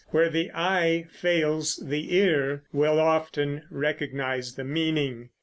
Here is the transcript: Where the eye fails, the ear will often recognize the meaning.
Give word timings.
Where 0.07 0.29
the 0.29 0.49
eye 0.51 1.05
fails, 1.11 1.75
the 1.75 2.15
ear 2.15 2.63
will 2.73 2.99
often 2.99 3.65
recognize 3.69 4.55
the 4.55 4.63
meaning. 4.63 5.29